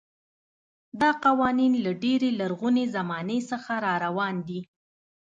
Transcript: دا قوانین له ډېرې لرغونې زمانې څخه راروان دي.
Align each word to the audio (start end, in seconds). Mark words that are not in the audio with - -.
دا 1.01 1.09
قوانین 1.25 1.73
له 1.85 1.91
ډېرې 2.03 2.29
لرغونې 2.39 2.85
زمانې 2.95 3.39
څخه 3.49 3.71
راروان 3.85 4.35
دي. 4.47 4.61